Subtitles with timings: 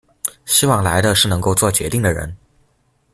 [0.45, 2.35] 希望來的是能夠作決定的人